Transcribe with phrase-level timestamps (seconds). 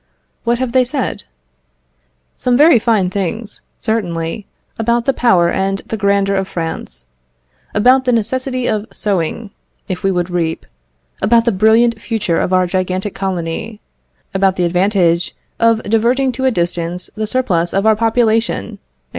[0.45, 1.25] What have they said?
[2.35, 4.47] Some very fine things, certainly,
[4.79, 7.05] about the power and the grandeur of France;
[7.75, 9.51] about the necessity of sowing,
[9.87, 10.65] if we would reap;
[11.21, 13.79] about the brilliant future of our gigantic colony;
[14.33, 18.79] about the advantage of diverting to a distance the surplus of our population, &c.